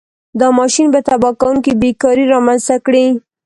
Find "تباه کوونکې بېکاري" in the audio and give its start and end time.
1.07-2.25